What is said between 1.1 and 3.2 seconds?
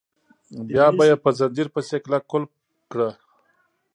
په ځنځیر پسې کلک قلف کړه.